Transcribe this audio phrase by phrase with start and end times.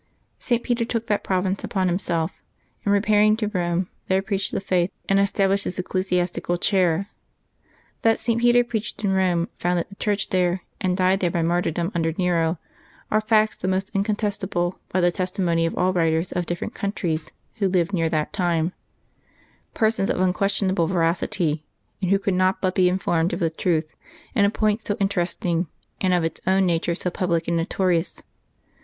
[0.39, 0.63] St.
[0.63, 2.41] Peter took that province upon himself,
[2.83, 7.09] and, repairing to Eome, there preached the faith and established his ecclesiastical chair.
[8.01, 8.41] That St.
[8.41, 12.57] Peter preached in Pome, founded the Church there, and died there by martyrdom under Nero,
[13.11, 17.31] are facts the most incontestable, by the testi mony of all writers of different countries
[17.57, 18.73] who lived near that time;
[19.75, 21.63] persons of unquestionable veracity,
[22.01, 23.95] and who could not iDut be informed of the truth
[24.33, 25.67] in a point so inter esting
[26.01, 28.23] and of its own nature so public and notorious.